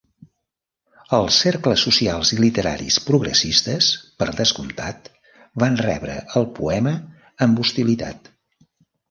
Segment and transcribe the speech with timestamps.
[1.17, 3.91] Els cercles socials i literaris progressistes,
[4.23, 5.11] per descomptat,
[5.65, 6.97] van rebre el poema
[7.49, 8.35] amb hostilitat.